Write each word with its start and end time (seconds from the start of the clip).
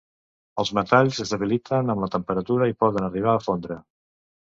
Els 0.63 0.71
metalls 0.77 1.19
es 1.27 1.35
debiliten 1.35 1.95
amb 1.97 2.07
la 2.07 2.11
temperatura 2.17 2.73
i 2.75 2.79
poden 2.83 3.11
arribar 3.13 3.37
a 3.39 3.49
fondre. 3.49 3.83